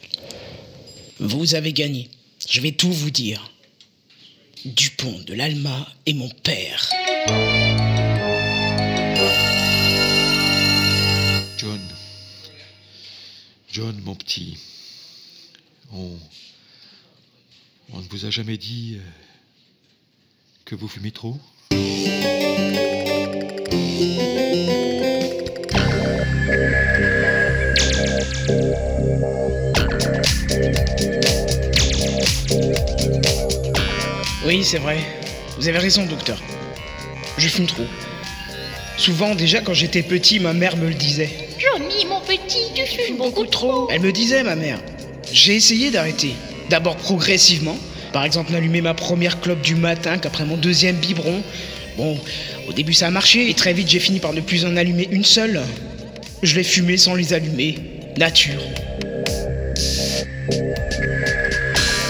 Vous 1.20 1.54
avez 1.54 1.72
gagné. 1.72 2.08
Je 2.48 2.60
vais 2.60 2.72
tout 2.72 2.92
vous 2.92 3.10
dire. 3.10 3.50
Dupont 4.64 5.20
de 5.26 5.34
l'Alma 5.34 5.86
est 6.06 6.14
mon 6.14 6.28
père. 6.42 6.88
John, 13.74 14.00
mon 14.04 14.14
petit. 14.14 14.56
On. 15.92 16.16
On 17.92 17.98
ne 17.98 18.06
vous 18.08 18.24
a 18.24 18.30
jamais 18.30 18.56
dit. 18.56 19.00
euh, 19.00 19.10
que 20.64 20.76
vous 20.76 20.86
fumez 20.86 21.10
trop? 21.10 21.36
Oui, 34.46 34.62
c'est 34.62 34.78
vrai. 34.78 35.00
Vous 35.56 35.66
avez 35.66 35.78
raison, 35.78 36.06
docteur. 36.06 36.40
Je 37.38 37.48
fume 37.48 37.66
trop. 37.66 37.86
Souvent, 38.96 39.34
déjà, 39.34 39.60
quand 39.60 39.74
j'étais 39.74 40.02
petit, 40.02 40.40
ma 40.40 40.52
mère 40.52 40.76
me 40.76 40.88
le 40.88 40.94
disait. 40.94 41.30
Johnny, 41.58 42.06
mon 42.06 42.20
petit, 42.20 42.72
tu 42.74 42.86
fumes 42.86 43.16
beaucoup 43.16 43.46
trop. 43.46 43.88
Elle 43.90 44.00
me 44.00 44.12
disait, 44.12 44.42
ma 44.42 44.54
mère. 44.54 44.78
J'ai 45.32 45.56
essayé 45.56 45.90
d'arrêter. 45.90 46.34
D'abord 46.70 46.96
progressivement. 46.96 47.76
Par 48.12 48.24
exemple, 48.24 48.52
d'allumer 48.52 48.80
ma 48.80 48.94
première 48.94 49.40
clope 49.40 49.60
du 49.60 49.74
matin 49.74 50.18
qu'après 50.18 50.44
mon 50.44 50.56
deuxième 50.56 50.96
biberon. 50.96 51.42
Bon, 51.96 52.18
au 52.68 52.72
début 52.72 52.92
ça 52.92 53.06
a 53.06 53.10
marché 53.10 53.48
et 53.48 53.54
très 53.54 53.72
vite 53.72 53.88
j'ai 53.88 54.00
fini 54.00 54.18
par 54.18 54.32
ne 54.32 54.40
plus 54.40 54.64
en 54.64 54.76
allumer 54.76 55.08
une 55.10 55.24
seule. 55.24 55.62
Je 56.42 56.56
l'ai 56.56 56.64
fumé 56.64 56.96
sans 56.96 57.14
les 57.14 57.32
allumer. 57.32 57.78
Nature. 58.16 58.60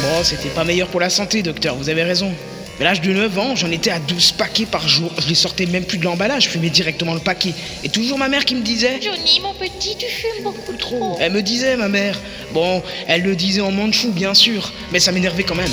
Bon, 0.02 0.22
c'était 0.22 0.48
pas 0.50 0.64
meilleur 0.64 0.88
pour 0.88 1.00
la 1.00 1.10
santé, 1.10 1.42
docteur, 1.42 1.76
vous 1.76 1.88
avez 1.88 2.02
raison. 2.02 2.32
Mais 2.78 2.86
à 2.86 2.88
l'âge 2.88 3.00
de 3.00 3.12
9 3.12 3.38
ans, 3.38 3.56
j'en 3.56 3.70
étais 3.70 3.90
à 3.90 4.00
12 4.00 4.32
paquets 4.32 4.66
par 4.66 4.88
jour. 4.88 5.10
Je 5.18 5.28
les 5.28 5.34
sortais 5.34 5.66
même 5.66 5.84
plus 5.84 5.98
de 5.98 6.04
l'emballage, 6.04 6.44
je 6.44 6.48
fumais 6.48 6.70
directement 6.70 7.14
le 7.14 7.20
paquet. 7.20 7.54
Et 7.84 7.88
toujours 7.88 8.18
ma 8.18 8.28
mère 8.28 8.44
qui 8.44 8.54
me 8.54 8.62
disait 8.62 9.00
Johnny, 9.00 9.40
mon 9.40 9.54
petit, 9.54 9.96
tu 9.96 10.06
fumes 10.06 10.42
beaucoup 10.42 10.76
trop. 10.76 11.16
Elle 11.20 11.32
me 11.32 11.42
disait, 11.42 11.76
ma 11.76 11.88
mère. 11.88 12.18
Bon, 12.52 12.82
elle 13.06 13.22
le 13.22 13.36
disait 13.36 13.60
en 13.60 13.70
manchou, 13.70 14.10
bien 14.10 14.34
sûr, 14.34 14.72
mais 14.92 14.98
ça 14.98 15.12
m'énervait 15.12 15.44
quand 15.44 15.54
même. 15.54 15.70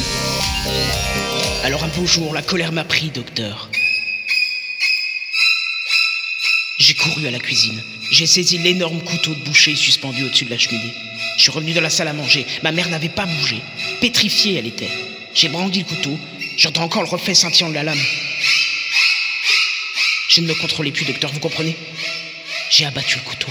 Alors 1.63 1.84
un 1.84 1.88
beau 1.89 2.05
jour, 2.05 2.34
la 2.34 2.41
colère 2.41 2.72
m'a 2.72 2.84
pris, 2.84 3.10
docteur. 3.10 3.70
J'ai 6.77 6.96
couru 6.96 7.27
à 7.27 7.31
la 7.31 7.39
cuisine. 7.39 7.81
J'ai 8.12 8.25
saisi 8.25 8.58
l'énorme 8.58 9.01
couteau 9.01 9.34
de 9.34 9.43
boucher 9.43 9.75
suspendu 9.75 10.25
au-dessus 10.25 10.46
de 10.46 10.50
la 10.50 10.58
cheminée. 10.58 10.93
Je 11.38 11.43
suis 11.43 11.51
revenu 11.51 11.74
dans 11.74 11.81
la 11.81 11.89
salle 11.89 12.08
à 12.08 12.13
manger. 12.13 12.46
Ma 12.63 12.72
mère 12.72 12.89
n'avait 12.89 13.10
pas 13.10 13.25
bougé. 13.25 13.58
Pétrifiée, 14.01 14.58
elle 14.58 14.67
était. 14.67 14.89
J'ai 15.34 15.48
brandi 15.48 15.79
le 15.79 15.86
couteau. 15.86 16.17
J'entends 16.62 16.84
encore 16.84 17.01
le 17.01 17.08
reflet 17.08 17.34
scintillant 17.34 17.70
de 17.70 17.74
la 17.74 17.82
lame. 17.82 17.98
Je 20.30 20.41
ne 20.41 20.46
me 20.46 20.53
contrôlais 20.53 20.91
plus, 20.91 21.06
docteur, 21.06 21.32
vous 21.32 21.39
comprenez? 21.39 21.75
J'ai 22.70 22.86
abattu 22.86 23.18
le 23.18 23.24
couteau. 23.24 23.48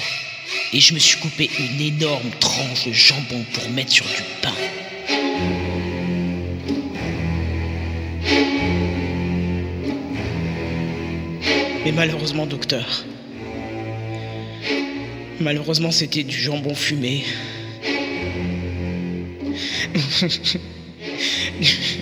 Et 0.72 0.78
je 0.78 0.94
me 0.94 1.00
suis 1.00 1.18
coupé 1.18 1.50
une 1.58 1.80
énorme 1.80 2.30
tranche 2.38 2.86
de 2.86 2.92
jambon 2.92 3.44
pour 3.52 3.68
mettre 3.70 3.90
sur 3.90 4.06
du 4.06 4.22
pain. 4.40 4.54
Mais 11.84 11.90
malheureusement, 11.90 12.46
docteur. 12.46 13.04
Malheureusement, 15.40 15.90
c'était 15.90 16.22
du 16.22 16.40
jambon 16.40 16.76
fumé. 16.76 17.24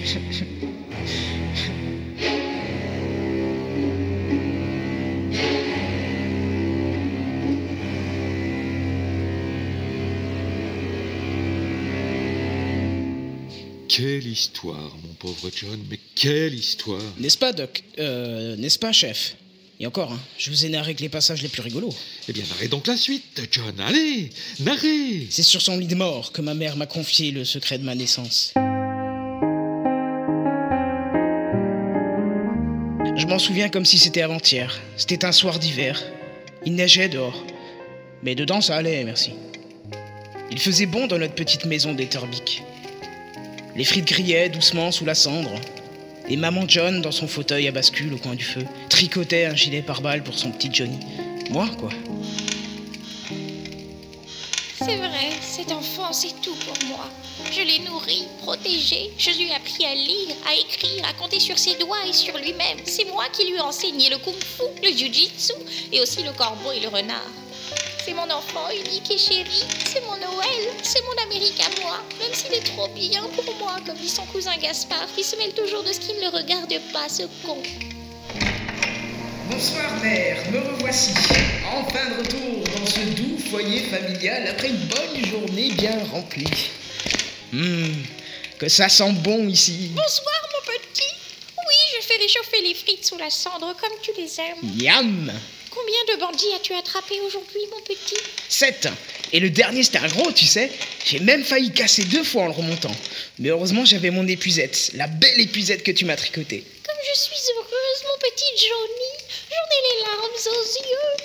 quelle 13.98 14.28
histoire, 14.28 14.96
mon 15.02 15.12
pauvre 15.18 15.50
John, 15.52 15.84
mais 15.90 15.98
quelle 16.14 16.54
histoire 16.54 17.02
N'est-ce 17.18 17.36
pas, 17.36 17.52
Doc? 17.52 17.82
Euh, 17.98 18.54
n'est-ce 18.54 18.78
pas, 18.78 18.92
chef? 18.92 19.34
Et 19.80 19.88
encore, 19.88 20.12
hein, 20.12 20.20
je 20.38 20.50
vous 20.50 20.64
ai 20.64 20.68
narré 20.68 20.94
que 20.94 21.00
les 21.00 21.08
passages 21.08 21.42
les 21.42 21.48
plus 21.48 21.62
rigolos. 21.62 21.92
Eh 22.28 22.32
bien, 22.32 22.44
narrez 22.48 22.68
donc 22.68 22.86
la 22.86 22.96
suite, 22.96 23.42
John, 23.50 23.74
allez, 23.80 24.30
narrez 24.60 25.26
C'est 25.30 25.42
sur 25.42 25.60
son 25.60 25.78
lit 25.78 25.88
de 25.88 25.96
mort 25.96 26.30
que 26.30 26.40
ma 26.40 26.54
mère 26.54 26.76
m'a 26.76 26.86
confié 26.86 27.32
le 27.32 27.44
secret 27.44 27.78
de 27.78 27.84
ma 27.84 27.96
naissance. 27.96 28.52
Je 33.16 33.26
m'en 33.26 33.40
souviens 33.40 33.68
comme 33.68 33.84
si 33.84 33.98
c'était 33.98 34.22
avant-hier. 34.22 34.80
C'était 34.96 35.24
un 35.24 35.32
soir 35.32 35.58
d'hiver. 35.58 36.00
Il 36.64 36.76
neigeait 36.76 37.08
dehors. 37.08 37.44
Mais 38.22 38.36
dedans, 38.36 38.60
ça 38.60 38.76
allait, 38.76 39.02
merci. 39.02 39.32
Il 40.52 40.60
faisait 40.60 40.86
bon 40.86 41.08
dans 41.08 41.18
notre 41.18 41.34
petite 41.34 41.64
maison 41.64 41.94
d'Etterbeek. 41.94 42.62
Les 43.78 43.84
frites 43.84 44.06
grillaient 44.06 44.48
doucement 44.48 44.90
sous 44.90 45.04
la 45.04 45.14
cendre. 45.14 45.52
Et 46.28 46.36
maman 46.36 46.64
John, 46.66 47.00
dans 47.00 47.12
son 47.12 47.28
fauteuil 47.28 47.68
à 47.68 47.70
bascule 47.70 48.12
au 48.12 48.18
coin 48.18 48.34
du 48.34 48.42
feu, 48.42 48.66
tricotait 48.88 49.44
un 49.44 49.54
gilet 49.54 49.82
pare-balles 49.82 50.24
pour 50.24 50.36
son 50.36 50.50
petit 50.50 50.68
Johnny. 50.72 50.98
Moi, 51.50 51.68
quoi. 51.78 51.90
C'est 54.78 54.96
vrai, 54.96 55.30
cet 55.40 55.70
enfant, 55.70 56.12
c'est 56.12 56.34
tout 56.42 56.56
pour 56.56 56.88
moi. 56.88 57.08
Je 57.52 57.60
l'ai 57.60 57.78
nourri, 57.88 58.24
protégé, 58.42 59.12
je 59.16 59.30
lui 59.30 59.46
ai 59.46 59.54
appris 59.54 59.84
à 59.84 59.94
lire, 59.94 60.34
à 60.44 60.54
écrire, 60.54 61.04
à 61.08 61.12
compter 61.12 61.38
sur 61.38 61.56
ses 61.56 61.76
doigts 61.76 62.04
et 62.04 62.12
sur 62.12 62.36
lui-même. 62.36 62.78
C'est 62.84 63.04
moi 63.04 63.26
qui 63.32 63.48
lui 63.48 63.58
ai 63.58 63.60
enseigné 63.60 64.10
le 64.10 64.18
kung-fu, 64.18 64.64
le 64.82 64.88
jiu-jitsu 64.88 65.52
et 65.92 66.00
aussi 66.00 66.24
le 66.24 66.32
corbeau 66.32 66.72
et 66.72 66.80
le 66.80 66.88
renard. 66.88 67.30
C'est 68.08 68.14
mon 68.14 68.30
enfant 68.30 68.70
unique 68.70 69.10
et 69.10 69.18
chéri, 69.18 69.64
c'est 69.84 70.00
mon 70.00 70.16
Noël, 70.16 70.72
c'est 70.82 71.04
mon 71.04 71.22
Amérique 71.24 71.60
à 71.60 71.82
moi, 71.82 71.98
même 72.18 72.32
s'il 72.32 72.54
est 72.54 72.64
trop 72.64 72.88
bien 72.88 73.20
pour 73.36 73.54
moi, 73.56 73.76
comme 73.84 73.96
dit 73.96 74.08
son 74.08 74.24
cousin 74.24 74.56
Gaspard, 74.56 75.08
qui 75.14 75.22
se 75.22 75.36
mêle 75.36 75.52
toujours 75.52 75.82
de 75.82 75.92
ce 75.92 76.00
qui 76.00 76.14
ne 76.14 76.22
le 76.22 76.28
regarde 76.28 76.72
pas, 76.90 77.06
ce 77.10 77.24
con. 77.44 77.62
Bonsoir 79.50 79.94
mère, 80.02 80.38
me 80.50 80.58
revoici. 80.58 81.12
Enfin 81.70 82.08
de 82.08 82.22
retour 82.22 82.64
dans 82.78 82.86
ce 82.86 83.00
doux 83.14 83.36
foyer 83.50 83.80
familial 83.80 84.46
après 84.48 84.68
une 84.68 84.86
bonne 84.86 85.26
journée 85.26 85.72
bien 85.72 86.02
remplie. 86.10 86.70
Hum, 87.52 87.94
que 88.58 88.70
ça 88.70 88.88
sent 88.88 89.12
bon 89.22 89.50
ici. 89.50 89.90
Bonsoir 89.94 90.48
mon 90.54 90.72
petit. 90.72 91.14
Oui, 91.58 92.00
je 92.00 92.06
fais 92.06 92.16
réchauffer 92.22 92.62
les 92.62 92.74
frites 92.74 93.04
sous 93.04 93.18
la 93.18 93.28
cendre 93.28 93.76
comme 93.78 93.98
tu 94.00 94.12
les 94.16 94.40
aimes. 94.40 94.80
Yam 94.80 95.30
Combien 95.78 96.16
de 96.16 96.20
bandits 96.20 96.54
as-tu 96.56 96.74
attrapé 96.74 97.20
aujourd'hui 97.20 97.60
mon 97.70 97.80
petit 97.82 98.16
Sept. 98.48 98.88
Et 99.32 99.38
le 99.38 99.48
dernier 99.50 99.84
c'était 99.84 99.98
un 99.98 100.08
gros, 100.08 100.32
tu 100.32 100.46
sais. 100.46 100.72
J'ai 101.04 101.20
même 101.20 101.44
failli 101.44 101.72
casser 101.72 102.04
deux 102.04 102.24
fois 102.24 102.42
en 102.42 102.46
le 102.46 102.52
remontant. 102.52 102.90
Mais 103.38 103.50
heureusement 103.50 103.84
j'avais 103.84 104.10
mon 104.10 104.26
épuisette, 104.26 104.90
la 104.94 105.06
belle 105.06 105.40
épuisette 105.40 105.84
que 105.84 105.92
tu 105.92 106.04
m'as 106.04 106.16
tricotée. 106.16 106.64
Comme 106.84 106.96
je 107.14 107.18
suis 107.18 107.52
heureuse 107.54 108.04
mon 108.04 108.18
petit 108.18 108.66
Johnny. 108.66 109.28
J'en 109.50 109.76
ai 109.76 109.82
les 109.88 110.02
larmes 110.02 110.32
aux 110.34 110.66
yeux. 110.90 111.24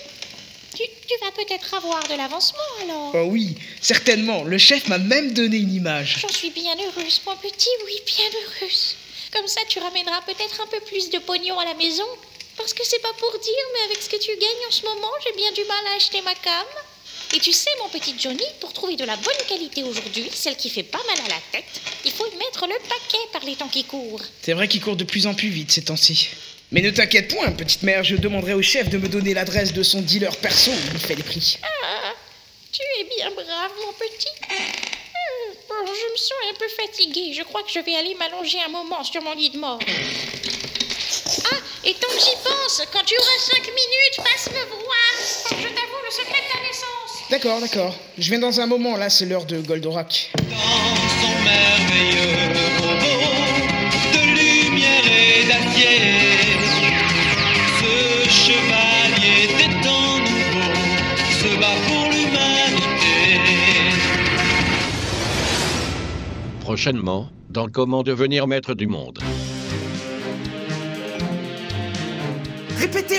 Tu, 0.75 0.83
tu 1.07 1.15
vas 1.25 1.31
peut-être 1.31 1.73
avoir 1.73 2.07
de 2.07 2.15
l'avancement 2.15 2.59
alors. 2.83 3.11
Oh 3.15 3.29
oui, 3.31 3.55
certainement. 3.81 4.43
Le 4.43 4.57
chef 4.59 4.87
m'a 4.87 4.99
même 4.99 5.33
donné 5.33 5.57
une 5.57 5.73
image. 5.73 6.19
J'en 6.21 6.29
suis 6.29 6.51
bien 6.51 6.75
heureuse, 6.75 7.21
mon 7.25 7.35
petit, 7.37 7.69
oui, 7.85 7.93
bien 8.05 8.25
heureuse. 8.25 8.97
Comme 9.31 9.47
ça, 9.47 9.61
tu 9.67 9.79
ramèneras 9.79 10.21
peut-être 10.27 10.61
un 10.61 10.67
peu 10.67 10.79
plus 10.81 11.09
de 11.09 11.17
pognon 11.17 11.57
à 11.57 11.65
la 11.65 11.73
maison. 11.73 12.05
Parce 12.57 12.73
que 12.73 12.85
c'est 12.85 13.01
pas 13.01 13.13
pour 13.17 13.31
dire, 13.31 13.65
mais 13.73 13.85
avec 13.85 14.01
ce 14.01 14.09
que 14.09 14.17
tu 14.17 14.31
gagnes 14.35 14.67
en 14.67 14.71
ce 14.71 14.83
moment, 14.83 15.11
j'ai 15.25 15.33
bien 15.35 15.51
du 15.51 15.63
mal 15.65 15.85
à 15.91 15.95
acheter 15.95 16.21
ma 16.21 16.35
cam. 16.35 16.65
Et 17.35 17.39
tu 17.39 17.51
sais, 17.51 17.69
mon 17.81 17.89
petit 17.89 18.13
Johnny, 18.17 18.45
pour 18.59 18.73
trouver 18.73 18.95
de 18.95 19.05
la 19.05 19.15
bonne 19.15 19.47
qualité 19.47 19.83
aujourd'hui, 19.83 20.29
celle 20.33 20.55
qui 20.55 20.69
fait 20.69 20.83
pas 20.83 21.01
mal 21.07 21.17
à 21.25 21.29
la 21.29 21.41
tête, 21.51 21.81
il 22.05 22.11
faut 22.11 22.27
y 22.27 22.35
mettre 22.37 22.67
le 22.67 22.75
paquet 22.87 23.23
par 23.31 23.43
les 23.43 23.55
temps 23.55 23.69
qui 23.69 23.83
courent. 23.85 24.21
C'est 24.41 24.53
vrai 24.53 24.67
qu'il 24.67 24.81
court 24.81 24.95
de 24.95 25.03
plus 25.03 25.25
en 25.25 25.33
plus 25.33 25.49
vite 25.49 25.71
ces 25.71 25.83
temps-ci. 25.85 26.29
Mais 26.71 26.81
ne 26.81 26.91
t'inquiète 26.91 27.33
point, 27.33 27.51
petite 27.51 27.83
mère, 27.83 28.03
je 28.03 28.15
demanderai 28.15 28.53
au 28.53 28.61
chef 28.61 28.89
de 28.89 28.97
me 28.97 29.07
donner 29.07 29.33
l'adresse 29.33 29.73
de 29.73 29.83
son 29.83 30.01
dealer 30.01 30.35
perso 30.37 30.71
où 30.71 30.93
il 30.93 30.99
fait 30.99 31.15
les 31.15 31.23
prix. 31.23 31.57
Ah, 31.63 32.13
tu 32.71 32.81
es 32.99 33.03
bien 33.03 33.31
brave, 33.31 33.71
mon 33.85 33.93
petit. 33.93 34.29
Bon, 35.69 35.75
je 35.85 36.11
me 36.11 36.17
sens 36.17 36.33
un 36.51 36.53
peu 36.55 36.67
fatiguée. 36.67 37.33
Je 37.33 37.43
crois 37.43 37.63
que 37.63 37.71
je 37.71 37.79
vais 37.79 37.95
aller 37.95 38.15
m'allonger 38.15 38.59
un 38.59 38.69
moment 38.69 39.03
sur 39.03 39.21
mon 39.21 39.33
lit 39.33 39.49
de 39.49 39.57
mort. 39.57 39.79
Et 41.85 41.93
tant 41.95 42.07
que 42.07 42.19
j'y 42.19 42.35
pense, 42.43 42.81
quand 42.93 43.03
tu 43.05 43.13
auras 43.19 43.39
cinq 43.39 43.65
minutes, 43.67 44.17
passe 44.17 44.49
me 44.49 44.65
voir. 44.69 45.17
Je 45.49 45.67
t'avoue 45.67 46.01
le 46.05 46.11
secret 46.11 46.41
de 46.41 46.53
ta 46.53 46.59
naissance. 46.65 47.29
D'accord, 47.29 47.59
d'accord. 47.59 47.95
Je 48.17 48.29
viens 48.29 48.39
dans 48.39 48.61
un 48.61 48.67
moment, 48.67 48.95
là, 48.95 49.09
c'est 49.09 49.25
l'heure 49.25 49.43
de 49.45 49.59
Goldorak. 49.59 50.31
son 50.37 51.43
merveilleux 51.43 52.53
robot 52.79 53.25
de 54.13 54.21
lumière 54.29 55.05
et 55.07 55.45
d'acier. 55.45 55.99
Ce 57.79 58.29
chevalier 58.29 59.47
des 59.47 59.81
temps 59.83 60.19
nouveaux 60.19 60.87
se 61.41 61.59
bat 61.59 61.75
pour 61.87 62.11
l'humanité. 62.11 63.41
Prochainement, 66.61 67.27
dans 67.49 67.67
Comment 67.67 68.03
devenir 68.03 68.47
maître 68.47 68.73
du 68.73 68.87
monde. 68.87 69.19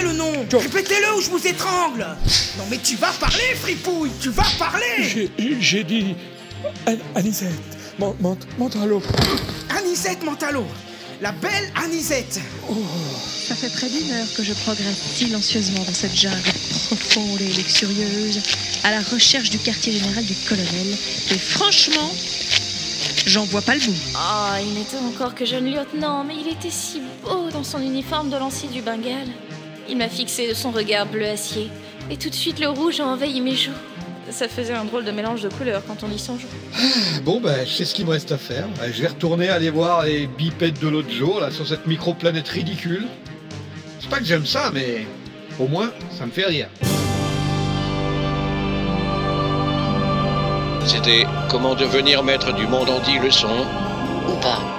Le 0.04 0.12
nom 0.12 0.32
Répétez-le 0.52 1.16
ou 1.16 1.20
je 1.20 1.30
vous 1.30 1.46
étrangle 1.46 2.06
Non 2.58 2.64
mais 2.70 2.78
tu 2.78 2.96
vas 2.96 3.12
parler, 3.12 3.54
fripouille 3.60 4.10
Tu 4.20 4.30
vas 4.30 4.46
parler 4.58 5.30
J'ai- 5.60 5.84
dit. 5.84 6.14
An- 6.86 6.96
Anisette, 7.14 7.50
mon, 7.98 8.16
mon, 8.20 8.36
Montalo. 8.58 9.02
Anisette 9.76 10.22
Mentalo 10.24 10.64
La 11.20 11.32
belle 11.32 11.70
Anisette 11.84 12.40
Ça 13.48 13.54
fait 13.54 13.70
près 13.72 13.88
d'une 13.88 14.10
heure 14.12 14.26
que 14.36 14.42
je 14.42 14.52
progresse 14.52 14.96
silencieusement 15.14 15.82
dans 15.84 15.92
cette 15.92 16.14
jungle 16.16 16.40
profonde 16.86 17.40
et 17.40 17.52
luxurieuse, 17.52 18.40
à 18.84 18.90
la 18.92 19.00
recherche 19.00 19.50
du 19.50 19.58
quartier 19.58 19.92
général 19.92 20.24
du 20.24 20.34
colonel. 20.48 20.96
Et 21.30 21.38
franchement, 21.38 22.10
j'en 23.26 23.44
vois 23.44 23.62
pas 23.62 23.74
le 23.74 23.80
bout. 23.80 23.94
Ah, 24.14 24.56
il 24.62 24.74
n'était 24.74 24.96
encore 24.98 25.34
que 25.34 25.44
jeune 25.44 25.70
lieutenant, 25.70 26.24
mais 26.24 26.34
il 26.40 26.48
était 26.48 26.70
si 26.70 27.00
beau 27.22 27.48
dans 27.52 27.64
son 27.64 27.80
uniforme 27.80 28.30
de 28.30 28.36
lancier 28.36 28.68
du 28.68 28.80
Bengale. 28.82 29.28
Il 29.88 29.96
m'a 29.98 30.08
fixé 30.08 30.48
de 30.48 30.54
son 30.54 30.70
regard 30.70 31.06
bleu 31.06 31.26
acier, 31.26 31.70
et 32.10 32.16
tout 32.16 32.30
de 32.30 32.34
suite 32.34 32.58
le 32.58 32.68
rouge 32.68 33.00
a 33.00 33.06
envahi 33.06 33.40
mes 33.40 33.54
joues. 33.54 33.72
Ça 34.30 34.48
faisait 34.48 34.72
un 34.72 34.84
drôle 34.84 35.04
de 35.04 35.10
mélange 35.10 35.42
de 35.42 35.50
couleurs 35.50 35.82
quand 35.86 36.02
on 36.02 36.10
y 36.10 36.18
songe. 36.18 36.46
Bon, 37.24 37.40
ben, 37.40 37.66
je 37.66 37.70
sais 37.70 37.84
ce 37.84 37.94
qu'il 37.94 38.06
me 38.06 38.10
reste 38.12 38.32
à 38.32 38.38
faire. 38.38 38.66
Ben, 38.78 38.90
je 38.92 39.02
vais 39.02 39.08
retourner 39.08 39.48
aller 39.48 39.70
voir 39.70 40.04
les 40.04 40.26
bipèdes 40.26 40.78
de 40.78 40.88
l'autre 40.88 41.10
jour, 41.10 41.40
là, 41.40 41.50
sur 41.50 41.66
cette 41.66 41.86
microplanète 41.86 42.48
ridicule. 42.48 43.06
C'est 44.00 44.08
pas 44.08 44.18
que 44.18 44.24
j'aime 44.24 44.46
ça, 44.46 44.70
mais 44.72 45.06
au 45.58 45.66
moins, 45.66 45.90
ça 46.18 46.24
me 46.24 46.30
fait 46.30 46.46
rire. 46.46 46.68
C'était 50.86 51.26
Comment 51.50 51.74
devenir 51.74 52.22
maître 52.22 52.52
du 52.54 52.66
monde 52.66 52.90
en 52.90 53.00
10 53.00 53.18
leçons 53.20 53.66
ou 54.28 54.36
pas. 54.40 54.73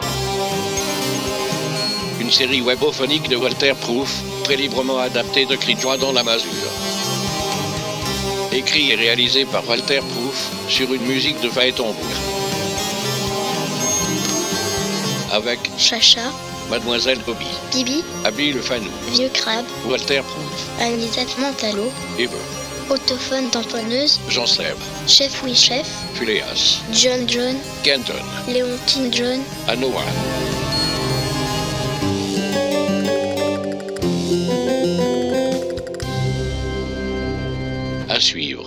Une 2.25 2.31
série 2.31 2.61
webophonique 2.61 3.29
de 3.29 3.35
Walter 3.35 3.73
Proof, 3.79 4.11
très 4.45 4.55
librement 4.55 4.97
adaptée 4.97 5.45
de 5.45 5.55
Cri 5.55 5.75
dans 6.01 6.11
la 6.11 6.23
masure. 6.23 6.49
Écrit 8.51 8.89
et 8.89 8.95
réalisé 8.95 9.45
par 9.45 9.69
Walter 9.69 9.99
Proof 9.99 10.49
sur 10.67 10.91
une 10.91 11.03
musique 11.03 11.39
de 11.41 11.49
Phaéton 11.49 11.93
Avec 15.31 15.59
Chacha, 15.77 16.31
Mademoiselle 16.71 17.19
Bobby, 17.27 17.45
Bibi, 17.71 18.03
Abby 18.23 18.53
le 18.53 18.61
Fanou, 18.61 18.89
Vieux 19.11 19.29
Crabe, 19.31 19.65
Walter 19.87 20.21
Proof, 20.27 20.81
Anisette 20.81 21.37
Mentalo, 21.37 21.91
Eve, 22.17 22.31
Autophone 22.89 23.51
tamponneuse, 23.51 24.19
Jean 24.29 24.47
Seb, 24.47 24.75
Chef 25.05 25.43
Oui 25.43 25.53
Chef, 25.53 25.85
Phileas, 26.15 26.81
John 26.91 27.29
John, 27.29 27.55
Kenton, 27.83 28.15
Léontine 28.47 29.13
John, 29.13 29.41
Anoa. 29.67 30.01
À 38.15 38.19
suivre. 38.21 38.64